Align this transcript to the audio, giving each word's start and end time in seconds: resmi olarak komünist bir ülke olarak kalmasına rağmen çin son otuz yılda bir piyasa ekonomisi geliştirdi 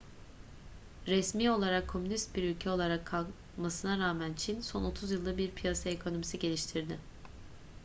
resmi 1.07 1.51
olarak 1.51 1.87
komünist 1.87 2.35
bir 2.35 2.43
ülke 2.43 2.69
olarak 2.69 3.05
kalmasına 3.57 3.99
rağmen 3.99 4.33
çin 4.33 4.61
son 4.61 4.83
otuz 4.83 5.11
yılda 5.11 5.37
bir 5.37 5.51
piyasa 5.51 5.89
ekonomisi 5.89 6.39
geliştirdi 6.39 6.99